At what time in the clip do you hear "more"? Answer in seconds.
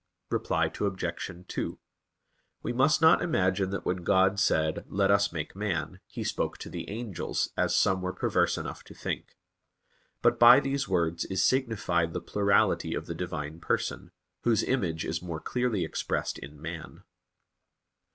15.21-15.39